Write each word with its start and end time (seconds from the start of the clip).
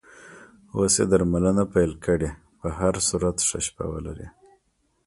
اوس 0.75 0.93
یې 0.99 1.05
درملنه 1.11 1.63
پیل 1.73 1.91
کړې، 2.05 2.29
په 2.59 2.67
هر 2.77 2.93
صورت 3.07 3.37
ښه 3.47 3.59
شپه 3.67 3.85
ولرې. 3.91 4.27